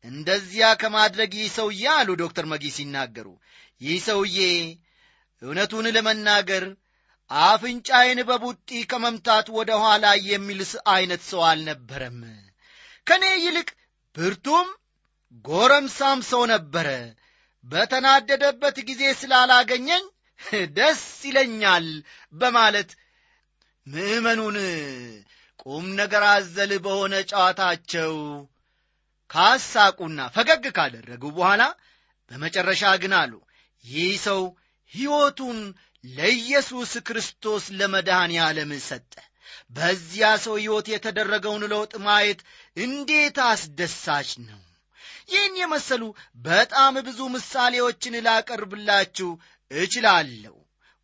እንደዚያ 0.05 0.67
ከማድረግ 0.81 1.31
ይህ 1.39 1.49
ሰውዬ 1.57 1.85
አሉ 1.95 2.09
ዶክተር 2.23 2.45
መጊ 2.53 2.65
ሲናገሩ 2.77 3.29
ይህ 3.81 3.99
ሰውዬ 4.09 4.39
እውነቱን 5.43 5.87
ለመናገር 5.97 6.65
አፍንጫዬን 7.31 8.21
በቡጢ 8.29 8.71
ከመምታት 8.91 9.47
ወደ 9.57 9.71
ኋላ 9.83 10.07
የሚልስ 10.29 10.73
ዐይነት 10.89 11.23
ሰው 11.31 11.43
አልነበረም። 11.49 12.21
ከእኔ 13.07 13.25
ይልቅ 13.45 13.69
ብርቱም 14.17 14.69
ጎረምሳም 15.45 16.21
ሰው 16.31 16.43
ነበረ 16.53 16.89
በተናደደበት 17.69 18.77
ጊዜ 18.89 19.03
ስላላገኘኝ 19.21 20.05
ደስ 20.77 21.01
ይለኛል 21.29 21.87
በማለት 22.35 22.91
ምዕመኑን 23.87 24.57
ቁም 25.63 25.87
ነገር 26.01 26.23
አዘል 26.29 26.73
በሆነ 26.85 27.15
ጨዋታቸው 27.31 28.15
ካሳቁና 29.31 30.21
ፈገግ 30.37 30.65
ካደረጉ 30.77 31.25
በኋላ 31.37 31.63
በመጨረሻ 32.31 32.85
ግን 33.03 33.15
አሉ 33.21 33.33
ይህ 33.85 34.13
ሰው 34.27 34.41
ሕይወቱን 34.93 35.59
ለኢየሱስ 36.05 36.93
ክርስቶስ 37.09 37.65
ለመድኃኔ 37.79 38.33
ዓለም 38.45 38.71
ሰጠ። 38.87 39.13
በዚያ 39.77 40.27
ሰው 40.45 40.55
ሕይወት 40.61 40.87
የተደረገውን 40.93 41.65
ለውጥ 41.73 41.93
ማየት 42.07 42.41
እንዴት 42.77 43.39
አስደሳች 43.49 44.31
ነው 44.47 44.61
ይህን 45.29 45.55
የመሰሉ 45.61 46.03
በጣም 46.45 46.95
ብዙ 47.09 47.21
ምሳሌዎችን 47.35 48.15
ላቀርብላችሁ 48.27 49.31
እችላለሁ። 49.71 50.55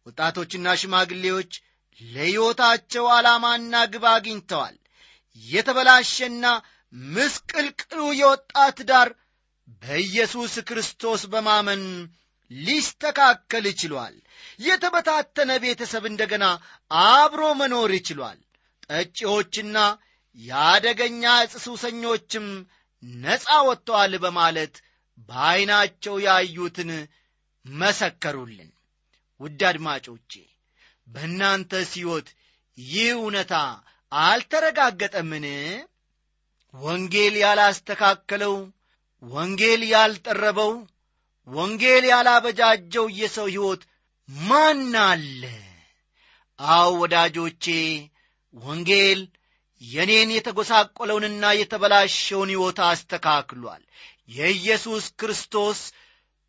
ወጣቶችና 0.06 0.68
ሽማግሌዎች 0.80 1.52
ለሕይወታቸው 2.00 3.04
ዓላማና 3.16 3.74
ግብ 3.92 4.04
አግኝተዋል። 4.12 4.76
የተበላሸና 5.44 6.44
ምስቅልቅሉ 7.12 8.00
የወጣት 8.20 8.78
ዳር 8.90 9.08
በኢየሱስ 9.82 10.54
ክርስቶስ 10.68 11.22
በማመን 11.32 11.82
ሊስተካከል 12.50 13.66
ችሏል። 13.80 14.16
የተበታተነ 14.60 15.50
ቤተሰብ 15.64 16.04
እንደገና 16.10 16.44
አብሮ 17.06 17.42
መኖር 17.60 17.92
ይችሏል 17.98 18.38
ጠጪዎችና 18.86 19.78
የአደገኛ 20.38 21.24
ዕፅ 21.44 21.54
ሱሰኞችም 21.64 22.46
ነፃ 23.20 23.46
ወጥተዋል 23.68 24.12
በማለት 24.24 24.74
በዐይናቸው 25.28 26.14
ያዩትን 26.26 26.90
መሰከሩልን። 27.66 28.70
ውድ 29.40 29.60
አድማጮቼ 29.70 30.32
በእናንተ 31.06 31.72
ሕይወት 31.90 32.28
ይህ 32.78 33.10
እውነታ 33.16 33.54
አልተረጋገጠምን? 34.12 35.46
ወንጌል 36.74 37.34
ያላስተካከለው 37.42 38.54
ወንጌል 39.22 39.82
ያልጠረበው 39.92 40.72
ወንጌል 41.48 42.04
ያላበጃጀው 42.10 43.06
የሰው 43.18 43.48
ሕይወት 43.52 43.82
ማን 44.28 44.82
አለ? 45.04 45.42
አው 46.58 46.90
ወዳጆቼ 47.00 47.64
ወንጌል 48.54 49.20
የኔን 49.88 50.30
የተጎሳቆለውንና 50.34 51.44
የተበላሸውን 51.56 52.52
ሕይወት 52.52 52.78
አስተካክሏል። 52.86 53.82
የኢየሱስ 54.30 55.04
ክርስቶስ 55.20 55.80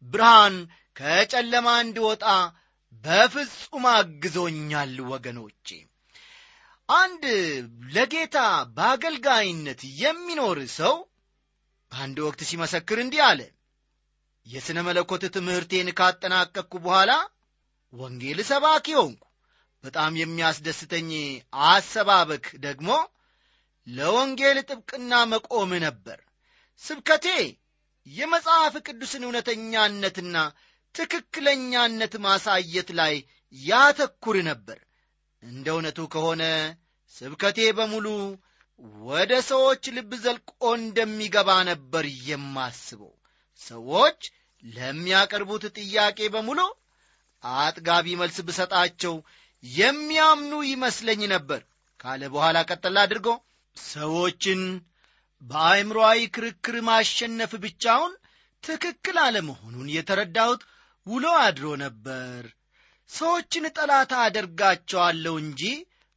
ብርሃን 0.04 0.56
ከጨለማ 0.96 1.68
እንድወጣ 1.84 2.26
በፍጹም 3.04 3.86
አግዞኛል 3.94 4.94
ወገኖቼ። 5.10 5.68
አንድ 6.90 7.24
ለጌታ 7.94 8.38
በአገልጋይነት 8.76 9.82
የሚኖር 10.02 10.60
ሰው 10.78 10.96
በአንድ 11.92 12.18
ወቅት 12.26 12.42
ሲመሰክር 12.50 13.00
እንዲህ 13.04 13.22
አለ። 13.28 13.42
የሥነ 14.48 14.80
መለኮት 14.88 15.24
ትምህርቴን 15.36 15.88
ካጠናቀቅኩ 16.00 16.74
በኋላ 16.84 17.12
ወንጌል 17.94 18.40
ሰባኪ 18.50 18.88
ሆንኩ። 19.00 19.22
በጣም 19.84 20.14
የሚያስደስተኝ 20.20 21.10
አሰባበክ 21.68 22.46
ደግሞ 22.64 22.90
ለወንጌል 23.88 24.58
ጥብቅና 24.70 25.12
መቆም 25.32 25.72
ነበር። 25.86 26.20
ስብከቴ 26.84 27.28
የመጽሐፍ 28.08 28.74
ቅዱስን 28.88 29.24
እውነተኛነትና 29.28 30.36
ትክክለኛነት 30.96 32.14
ማሳየት 32.26 32.90
ላይ 33.00 33.14
ያተኩር 33.56 34.38
ነበር። 34.50 34.80
እንደ 35.44 35.68
እውነቱ 35.74 36.00
ከሆነ 36.14 36.44
ስብከቴ 37.16 37.60
በሙሉ 37.78 38.08
ወደ 39.04 39.34
ሰዎች 39.50 39.84
ልብ 39.98 40.12
ዘልቆ 40.24 40.50
እንደሚገባ 40.80 41.50
ነበር 41.70 42.06
የማስበው። 42.30 43.14
ሰዎች 43.62 44.20
ለሚያቀርቡት 44.64 45.64
ጥያቄ 45.78 46.20
በሙሉ 46.34 46.60
አጥጋቢ 47.44 48.08
መልስ 48.22 48.38
ብሰጣቸው 48.48 49.16
የሚያምኑ 49.64 50.54
ይመስለኝ 50.72 51.22
ነበር። 51.34 51.62
ካለ 52.00 52.22
በኋላ 52.34 52.58
ቀጠል 52.70 52.98
አድርጎ 53.04 53.28
ሰዎችን 53.78 54.62
በአእምሮአዊ 55.42 56.20
ክርክር 56.36 56.76
ማሸነፍ 56.88 57.52
ብቻውን 57.64 58.14
ትክክል 58.64 59.18
አለመሆኑን 59.24 59.88
የተረዳሁት 59.96 60.62
ውሎ 61.08 61.26
አድሮ 61.42 61.66
ነበር። 61.84 62.44
ሰዎችን 63.10 63.66
ጠላት 63.78 64.12
አደርጋቸዋለሁ 64.22 65.34
እንጂ 65.44 65.62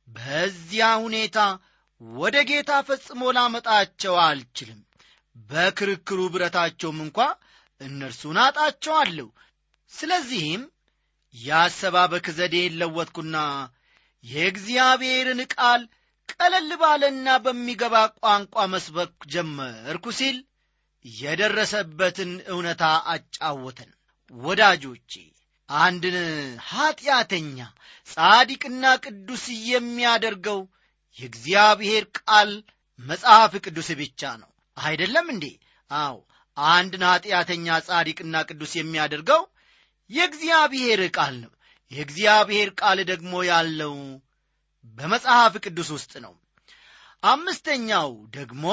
በዚያ 0.09 0.87
ሁኔታ 1.03 1.39
ወደ 2.01 2.37
ጌታ 2.51 2.73
ፈጽሞ 2.89 3.23
ላመጣቸው 3.37 4.15
አልችልም። 4.25 4.81
በክርክሩ 5.51 6.21
ብረታቸውም 6.35 6.99
እንኳ 7.07 7.19
እነርሱን 7.81 8.39
አጣቸዋለሁ። 8.45 9.29
ስለዚህም 9.93 10.63
የአሰባበክ 11.35 12.27
ዘዴን 12.39 12.77
ለወጥኩና 12.81 13.37
የእግዚአብሔርን 14.25 15.41
ቃል 15.55 15.83
ቀለል 16.33 16.71
ባለና 16.81 17.29
በሚገባ 17.45 17.95
ቋንቋ 18.19 18.65
መስበክ 18.73 19.15
ጀመርኩ 19.33 20.07
ሲል 20.19 20.39
የደረሰበትን 21.05 22.33
እውነታ 22.53 22.83
አጫወተን። 23.13 23.91
ወዳጆቼ 24.33 25.13
አንድን 25.69 26.17
ኀጢአተኛ 26.69 27.59
ጻዲቅና 28.09 28.85
ቅዱስ 29.05 29.45
የሚያደርገው 29.69 30.61
የእግዚአብሔር 31.19 32.05
ቃል 32.21 32.51
መጽሐፍ 33.01 33.53
ቅዱስ 33.65 33.89
ብቻ 34.01 34.31
ነው። 34.43 34.51
አይደለም 34.77 35.27
እንዴ? 35.35 35.45
አዎ 35.91 36.17
አንድን 36.57 37.03
ኀጢአተኛ 37.09 37.67
ጻዲቅና 37.89 38.37
ቅዱስ 38.49 38.73
የሚያደርገው 38.79 39.43
የእግዚአብሔር 40.11 41.01
ቃል 41.17 41.35
ነው። 41.43 41.53
የእግዚአብሔር 41.93 42.69
ቃል 42.81 42.99
ደግሞ 43.11 43.33
ያለው 43.51 43.95
በመጽሐፍ 44.97 45.55
ቅዱስ 45.65 45.89
ውስጥ 45.97 46.13
ነው። 46.25 46.35
አምስተኛው 47.23 48.09
ደግሞ 48.37 48.65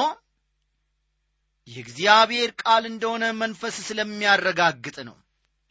የእግዚአብሔር 1.67 2.49
ቃል 2.61 2.83
እንደሆነ 2.89 3.25
መንፈስ 3.39 3.75
ስለሚያረጋግጥ 3.87 4.97
ነው። 5.07 5.15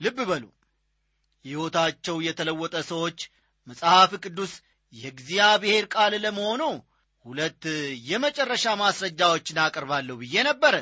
ልብ 0.00 0.18
በሉ። 0.30 0.44
ሕይወታቸው 1.44 2.16
የተለወጠ 2.26 2.76
ሰዎች 2.90 3.18
መጽሐፍ 3.66 4.12
ቅዱስ 4.24 4.52
የእግዚአብሔር 4.94 5.84
ቃል 5.94 6.12
ለመሆኑ 6.24 6.62
ሁለት 7.24 7.62
የመጨረሻ 8.08 8.74
ማስረጃዎችን 8.80 9.60
አቀርባለሁ 9.64 10.14
ብዬ 10.22 10.34
ነበረ። 10.48 10.74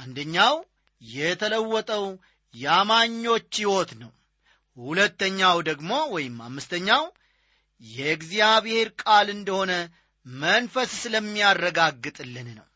አንደኛው 0.00 0.54
የተለወጠው 1.02 2.04
የአማኞች 2.54 3.48
ሕይወት 3.60 3.90
ነው። 4.02 4.10
ሁለተኛው 4.76 5.56
ደግሞ 5.68 5.92
ወይም 6.14 6.36
አምስተኛው 6.46 7.04
የእግዚአብሔር 7.82 8.88
ቃል 9.02 9.26
እንደሆነ 9.34 9.72
መንፈስ 10.26 10.90
ስለሚያረጋግጥልን 11.02 12.48
ነው። 12.58 12.66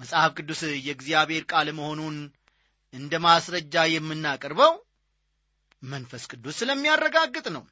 መጽሐፍ 0.00 0.30
ቅዱስ 0.38 0.60
የእግዚአብሔር 0.80 1.44
ቃል 1.52 1.68
መሆኑን 1.78 2.16
እንደ 2.94 3.12
ማስረጃ 3.26 3.84
የምናቀርበው 3.90 4.72
መንፈስ 5.82 6.22
ቅዱስ 6.32 6.56
ስለሚያረጋግጥ 6.60 7.46
ነው። 7.56 7.62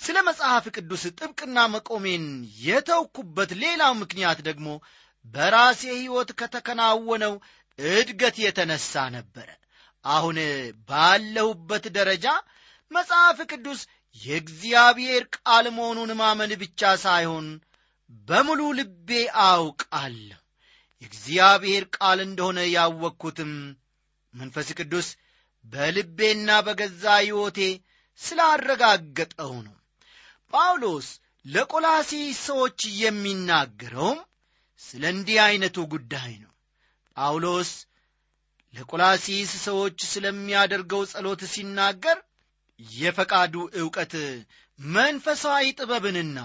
ስለ 0.00 0.16
መጽሐፍ 0.28 0.64
ቅዱስ 0.76 1.02
ጥብቅና 1.18 1.58
መቆሜን 1.74 2.24
የተውኩበት 2.64 3.50
ሌላው 3.62 3.92
ምክንያት 4.02 4.38
ደግሞ 4.48 4.68
በራሴ 5.24 5.82
ሕይወት 5.94 6.30
ከተከናወነው 6.40 7.34
እድገት 7.78 8.36
የተነሳ 8.44 9.02
ነበረ። 9.16 9.48
አሁን 10.04 10.38
ባለሁበት 10.88 11.84
ደረጃ 11.98 12.26
መጽሐፍ 12.90 13.38
ቅዱስ 13.52 13.80
የእግዚአብሔር 14.20 15.22
ቃል 15.36 15.66
መሆኑን 15.76 16.10
ማመን 16.18 16.52
ብቻ 16.62 16.90
ሳይሆን 17.04 17.46
በሙሉ 18.28 18.60
ልቤ 18.78 19.10
አውቃለሁ። 19.46 20.38
የእግዚአብሔር 21.02 21.84
ቃል 21.96 22.18
እንደሆነ 22.26 22.58
ያወቅኩትም 22.74 23.52
መንፈስ 24.34 24.68
ቅዱስ 24.78 25.08
በልቤና 25.64 26.50
በገዛ 26.66 27.04
ሕይወቴ 27.20 27.58
ስላረጋገጠው 28.20 29.54
ነው። 29.66 29.76
ጳውሎስ 30.52 31.08
ለቆላሲስ 31.44 32.40
ሰዎች 32.48 32.80
የሚናገረውም 33.02 34.18
ስለ 34.82 35.02
እንዲህ 35.14 35.38
ዐይነቱ 35.44 35.78
ጉዳይ 35.92 36.32
ነው። 36.42 36.52
ጳውሎስ 37.16 37.70
ለቆላሲስ 38.74 39.50
ሰዎች 39.64 39.98
ስለሚያደርገው 40.12 41.02
ጸሎት 41.12 41.42
ሲናገር 41.54 42.18
የፈቃዱ 42.80 43.54
ዕውቀት 43.80 44.14
መንፈሳዊ 44.78 45.64
ጥበብንና 45.78 46.38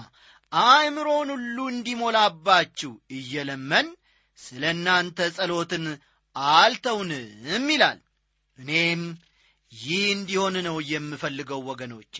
አእምሮን 0.52 1.28
ሁሉ 1.34 1.56
እንዲሞላባችሁ 1.72 2.92
እየለመን 3.10 3.86
ስለ 4.38 4.62
እናንተ 4.74 5.28
ጸሎትን 5.36 5.84
አልተውንም 6.56 7.66
ይላል። 7.74 7.98
እኔም 8.58 9.02
ይህ 9.72 10.02
እንዲሆን 10.12 10.54
ነው 10.66 10.76
የምፈልገው 10.90 11.60
ወገኖቼ። 11.70 12.14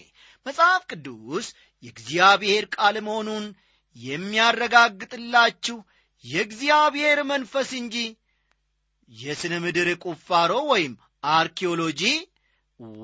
መጽሐፍ 0.47 0.83
ቅዱስ 0.91 1.47
የእግዚአብሔር 1.83 2.65
ቃል 2.75 2.97
መሆኑን 3.07 3.45
የሚያረጋግጥላችሁ 3.97 5.77
የእግዚአብሔር 6.25 7.19
መንፈስ 7.31 7.71
እንጂ 7.81 7.97
የስነ 9.11 9.55
ምድር 9.65 9.89
ቁፋሮ 10.05 10.53
ወይም 10.71 10.95
አርኪኦሎጂ 11.33 12.03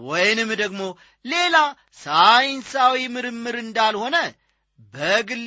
ወይንም 0.04 0.50
ደግሞ 0.54 0.82
ሌላ 1.24 1.56
ሳይንሳዊ 1.98 3.02
ምርምር 3.08 3.56
እንዳልሆነ 3.62 4.16
በግል 4.94 5.46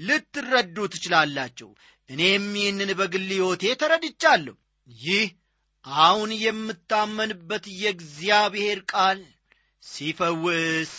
ልትረዱ 0.00 0.76
ትችላላችሁ። 0.92 1.68
እኔም 2.10 2.46
ይህንን 2.58 2.90
በግል 3.00 3.28
ሕይወቴ 3.32 3.64
ተረድቻለሁ። 3.80 4.54
ይህ 4.88 5.26
አሁን 5.84 6.30
የምታመንበት 6.42 7.64
የእግዚአብሔር 7.80 8.78
ቃል 8.92 9.20
ሲፈውስ 9.82 10.92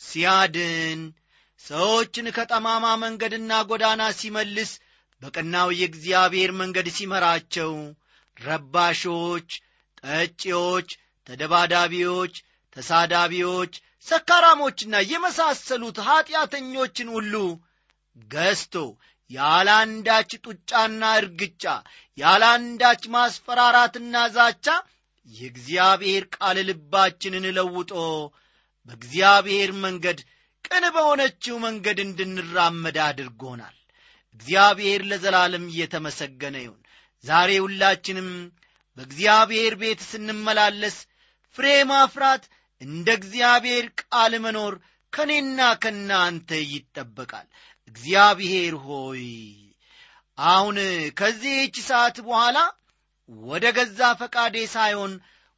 ሲያድን 0.00 1.00
ሰዎችን 1.60 2.26
ከጠማማ 2.36 2.86
መንገድና 3.02 3.52
ጎዳና 3.68 4.02
ሲመልስ 4.18 4.70
በቀናው 5.22 5.68
የእግዚአብሔር 5.78 6.50
መንገድ 6.60 6.88
ሲመራቸው 6.96 7.72
ረባሾች 8.36 9.48
ጠጪዎች 10.00 10.90
ተደባዳቢዎች 11.28 12.34
ተሳዳቢዎች 12.76 13.74
ሰካራሞችና 14.06 14.96
የመሳሰሉት 15.10 15.98
ኀጢአተኞችን 16.06 17.08
ሁሉ 17.16 17.34
ገዝቶ 18.30 18.74
ያለ 19.30 19.68
ጡጫና 20.44 21.02
እርግጫ 21.20 21.64
ያለ 22.18 22.44
አንዳች 22.52 23.02
ማስፈራራትና 23.14 24.16
ዛቻ 24.36 24.66
የእግዚአብሔር 25.28 26.24
ቃል 26.36 26.58
ልባችንን 26.68 27.46
ለውጦ 27.56 27.92
በእግዚአብሔር 28.88 29.70
መንገድ 29.84 30.18
ቅን 30.64 30.84
በሆነችው 30.94 31.56
መንገድ 31.64 31.98
እንድንራመድ 32.04 32.96
አድርጎናል። 33.06 33.76
እግዚአብሔር 34.34 35.02
ለዘላለም 35.10 35.64
እየተመሰገነ 35.70 36.56
ይሁን። 36.64 36.80
ዛሬ 37.24 37.50
ሁላችንም 37.64 38.28
በእግዚአብሔር 38.96 39.74
ቤት 39.82 40.00
ስንመላለስ 40.10 40.96
ፍሬ 41.56 41.66
ማፍራት 41.84 42.44
እንደ 42.82 43.08
እግዚአብሔር 43.18 43.86
ቃል 44.02 44.32
መኖር 44.44 44.74
ከእኔና 45.12 45.60
ከእናንተ 45.82 46.50
ይጠበቃል። 46.72 47.46
እግዚአብሔር 47.88 48.74
ሆይ 48.84 49.24
አሁን 50.38 50.76
ከዚህች 51.20 51.76
ሰዓት 51.88 52.16
በኋላ 52.26 52.58
ወደ 53.48 53.66
ገዛ 53.78 54.00
ፈቃዴ 54.20 54.56
ሳይሆን 54.74 55.12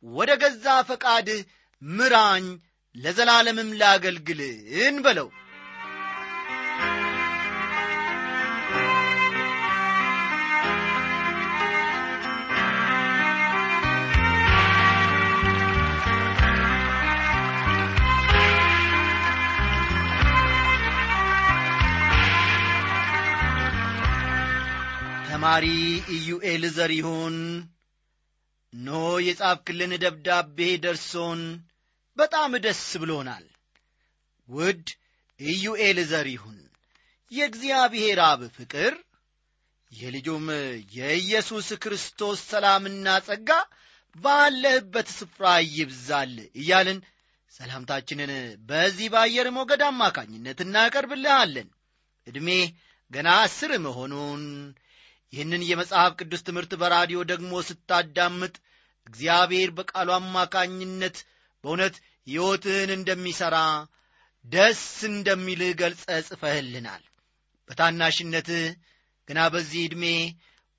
ወደ 0.05 0.31
ገዛ 0.42 0.66
ፈቃድህ 0.88 1.40
ምራኝ 1.83 2.46
ለዘላለምም 2.94 3.70
ላገልግል 3.81 4.40
እንበለው 4.85 5.29
ተማሪ 25.40 25.66
ኢዩኤል 26.14 26.64
ዘሪሁን 26.70 27.37
ኖ 28.72 28.88
የጻፍክልን 29.26 29.92
ደብዳቤ 30.03 30.59
ደርሶን 30.83 31.40
በጣም 32.16 32.53
ደስ 32.64 32.83
ብሎናል። 33.03 33.46
ውድ 34.48 34.85
ኢዩኤል 35.40 36.00
ዘሪሁን 36.11 36.59
የእግዚአብሔር 37.33 38.20
አብ 38.24 38.42
ፍቅር 38.57 38.92
የልጁም 39.92 40.44
የኢየሱስ 40.96 41.70
ክርስቶስ 41.85 42.42
ሰላምና 42.50 43.16
ጸጋ 43.29 43.50
ባለህበት 44.16 45.11
ስፍራ 45.16 45.55
ይብዛል 45.70 46.37
እያልን 46.57 47.00
ሰላምታችንን 47.53 48.35
በዚህ 48.68 49.11
በአየር 49.14 49.50
ሞገድ 49.57 49.85
አማካኝነት 49.88 50.61
እናቀርብልሃለን። 50.66 51.70
ዕድሜ 52.26 52.50
ገና 53.11 53.31
አስር 53.40 53.74
መሆኑን 53.81 54.44
ይህንን 55.33 55.62
የመጽሐፍ 55.66 56.12
ቅዱስ 56.21 56.43
ትምህርት 56.47 56.73
በራዲዮ 56.81 57.19
ደግሞ 57.31 57.53
ስታዳምጥ 57.66 58.55
እግዚአብሔር 59.07 59.71
በቃሉ 59.77 60.09
አማካኝነት 60.16 61.16
በእውነት 61.64 61.95
ሕይወትህን 62.27 62.90
እንደሚሠራ 62.97 63.57
ደስ 64.45 64.81
እንደሚልህ 65.11 65.73
ገልጸ 65.81 66.05
ጽፈህልናል። 66.29 67.03
በታናሽነትህ 67.71 68.64
ገና 69.29 69.40
በዚህ 69.55 69.83
ዕድሜ 69.88 70.05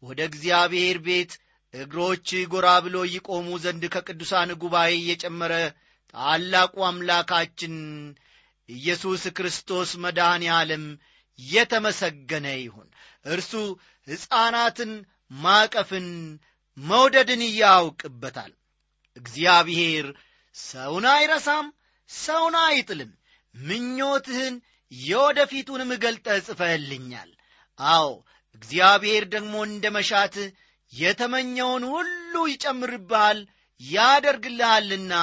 ወደ 0.03 0.19
እግዚአብሔር 0.29 0.97
ቤት 1.07 1.31
እግሮች 1.73 2.29
ጎራ 2.53 2.67
ብሎ 2.85 2.97
ይቆሙ 3.13 3.47
ዘንድ 3.63 3.83
ከቅዱሳን 3.93 4.49
ጉባኤ 4.61 4.91
የጨመረ 5.09 5.53
ታላቁ 6.13 6.75
አምላካችን 6.87 7.75
ኢየሱስ 8.69 9.23
ክርስቶስ 9.37 9.91
መድኃኔ 10.03 10.43
ዓለም 10.57 10.83
የተመሰገነ 11.39 12.47
ይሁን። 12.57 12.89
እርሱ 13.25 13.51
ሕፃናትን 14.07 14.91
ማቀፍን 15.37 16.07
መውደድን 16.77 17.41
ያውቅበታል። 17.59 18.51
እግዚአብሔር 19.17 20.05
ሰውን 20.55 21.05
አይረሳም 21.13 21.67
ሰውን 22.09 22.55
አይጥልም። 22.63 23.11
ምኞትህን 23.55 24.55
የወደፊቱንም 24.91 25.91
ገልጠህ 26.03 26.39
ጽፈህልኛል። 26.47 27.29
አዎ 27.79 28.07
እግዚአብሔር 28.55 29.23
ደግሞ 29.33 29.53
እንደ 29.67 29.85
መሻትህ 29.97 30.49
የተመኘውን 30.93 31.83
ሁሉ 31.93 32.33
ይጨምርብሃል 32.51 33.39
ያደርግልሃልና 33.81 35.13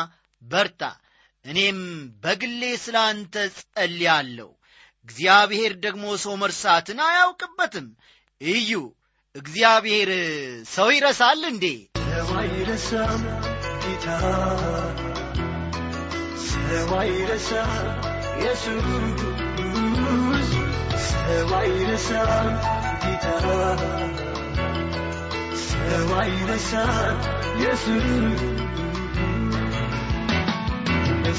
በርታ። 0.43 0.83
እኔም 1.45 1.81
በግሌ 2.23 2.63
ስለ 2.85 2.97
አንተ 3.09 3.35
ጸልያለሁ። 3.59 4.49
እግዚአብሔር 5.09 5.73
ደግሞ 5.85 6.05
ሰው 6.25 6.35
መርሳትን 6.43 6.99
አያውቅበትም 7.05 7.87
እዩ። 8.41 8.71
እግዚአብሔር 9.35 10.11
ሰው 10.67 10.89
ይረሳል 10.93 11.43
እንዴ? 11.49 11.65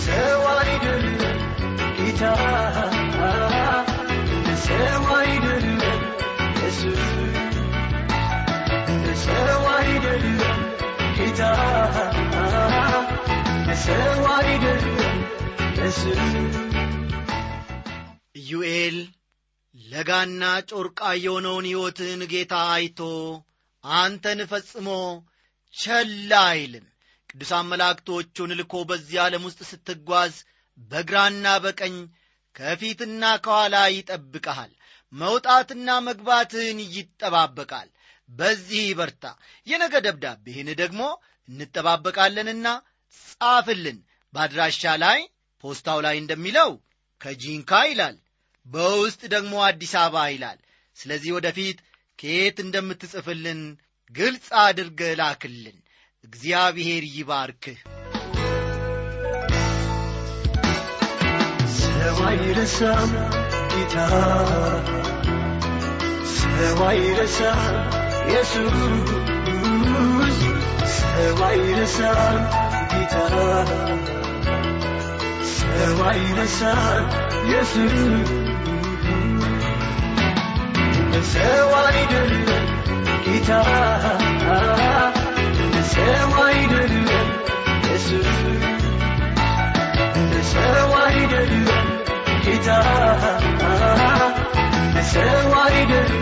ሰው 0.05 0.41
አይደለም 0.51 1.39
ጌታ። 1.97 2.23
ሰው 4.59 5.05
አይደለም 5.15 5.58
ኢየሱስ 6.71 6.99
ኢዩኤል 18.39 18.97
ለጋና 19.75 20.41
ጮርቃ 20.69 20.99
የሆነውን 21.17 21.67
ሕይወትን 21.69 22.21
ጌታ 22.31 22.53
አይቶ 22.73 22.99
አንተን 23.83 24.41
ፈጽሞ 24.51 24.87
ቸል 25.73 26.13
አይልም። 26.43 26.85
ቅዱሳን 27.29 27.69
መላእክቶቹን 27.71 28.53
ልኮ 28.59 28.83
በዚህ 28.89 29.19
ዓለም 29.25 29.45
ውስጥ 29.49 29.61
ስትጓዝ 29.71 30.35
በግራና 30.89 31.47
በቀኝ 31.65 31.95
ከፊትና 32.55 33.23
ከኋላ 33.45 33.75
ይጠብቀሃል 33.95 34.71
መውጣትና 35.13 35.89
መግባትህን 36.07 36.79
ይጠባበቃል። 36.95 37.89
በዚህ 38.29 38.87
በርታ። 38.99 39.23
የነገ 39.67 39.93
ደብዳቤህን 40.05 40.69
ደግሞ 40.81 41.01
እንጠባበቃለንና 41.49 42.67
ጻፍልን። 43.21 43.99
በአድራሻ 44.33 44.81
ላይ 45.03 45.19
ፖስታው 45.63 45.99
ላይ 46.05 46.15
እንደሚለው 46.19 46.71
ከጂንካ 47.21 47.71
ይላል 47.89 48.17
በውስጥ 48.65 49.21
ደግሞ 49.33 49.53
አዲስ 49.67 49.93
አበባ 50.01 50.25
ይላል። 50.33 50.59
ስለዚህ 50.97 51.31
ወደፊት 51.37 51.77
ከየት 52.19 52.57
እንደምትጽፍልን 52.63 53.61
ግልጽ 54.15 54.47
አድርገ 54.61 55.01
ላክልን። 55.19 55.77
እግዚአብሔር 56.23 57.03
ይባርክህ። 57.13 57.79
ሰው 61.79 62.17
አይረሳም 62.29 63.11
ጌታ 63.71 63.95
ሰው 66.35 66.79
አይረሳም 66.87 67.61
ኢየሱስ 68.29 68.77
ሰው 70.95 71.39
አይረሳም 71.47 72.37
ጌታ 72.91 73.15
ሰው 75.53 75.99
አይረሳም 76.09 77.03
ኢየሱስ 77.41 77.95
ሰው 81.33 81.69
አይደለም 81.81 82.65
ጌታ 83.25 83.51
ሰው 85.93 86.33
አይደለም 86.45 87.27
ኢየሱስ 87.79 88.29
ሰው 90.53 90.91
አይደለም 91.01 91.87
ጌታ 92.45 92.69
ሰው 95.13 95.51
አይደለም 95.61 96.19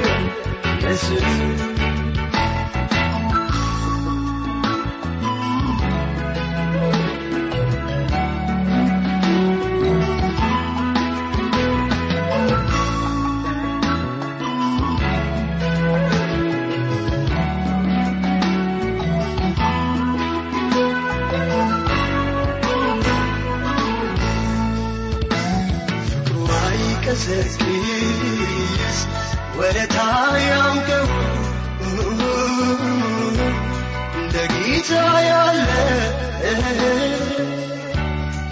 ጌታ 34.89 34.99
ያለ 35.21 35.69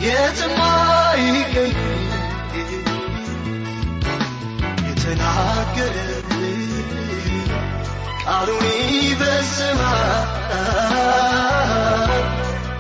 የትም 0.02 0.56
አይገኝ 0.64 1.76
የተናገረ 4.88 5.96
ቃሉን 8.24 8.66
ይፈጽማል 8.98 10.12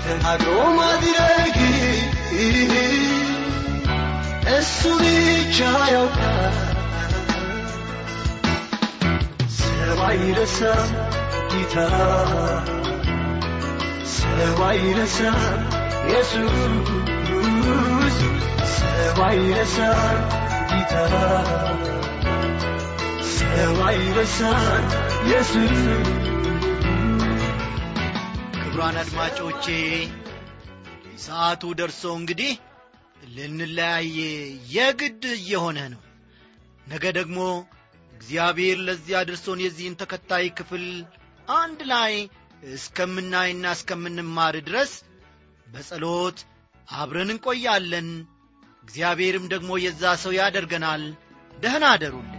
ተናግሮ 0.03 0.57
ማድረግ 0.77 1.57
እሱ 4.55 4.81
ብቻ 4.99 5.57
ያውቃል። 5.93 6.55
ጌታ 11.51 11.75
ሰው 24.37 24.57
ክቡራን 28.55 28.97
አድማጮቼ 29.01 29.65
ሰዓቱ 31.17 31.63
ደርሶ 31.79 32.03
እንግዲህ 32.17 32.53
ልንለያይ 33.35 34.09
የግድ 34.73 35.23
እየሆነ 35.35 35.79
ነው። 35.93 36.01
ነገ 36.87 37.05
ደግሞ 37.11 37.39
እግዚአብሔር 38.11 38.79
ለዚህ 38.79 39.15
አድርሶን 39.17 39.61
የዚህን 39.63 39.95
ተከታይ 40.01 40.47
ክፍል 40.49 40.85
አንድ 41.57 41.79
ላይ 41.87 42.13
እስከምናይና 42.73 43.65
እስከምንማር 43.77 44.55
ድረስ 44.67 44.91
በጸሎት 45.67 46.39
አብረን 46.95 47.31
እንቆያለን። 47.33 48.09
እግዚአብሔርም 48.83 49.45
ደግሞ 49.53 49.71
የዛ 49.83 50.03
ሰው 50.23 50.33
ያደርገናል። 50.39 51.03
ደህና 51.53 51.85
አደሩልን 51.93 52.34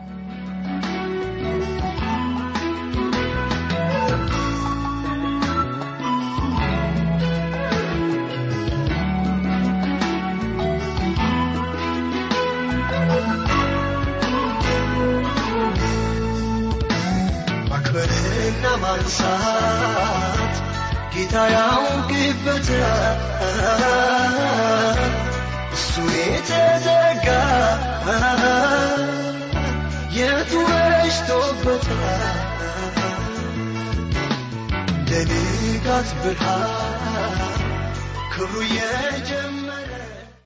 ማንሳት 18.98 20.54
ጌታ 21.12 21.34
ያውቅበታል 21.54 23.18
እሱ 25.76 25.92
የተዘጋ 26.18 27.26
የቱ 30.16 30.52
በሽቶበታል 30.68 32.24
እንደ 34.90 35.10
ንጋት 35.30 36.10
ብርሃን 36.22 37.38
ክብሩ 38.32 38.54
የጀመረ 38.72 39.65